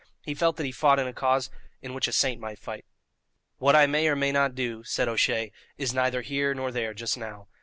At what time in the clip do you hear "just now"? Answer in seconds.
6.95-7.47